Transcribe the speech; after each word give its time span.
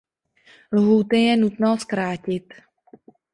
Lhůty 0.71 1.21
je 1.23 1.37
nutno 1.37 1.77
zkrátit. 1.77 2.53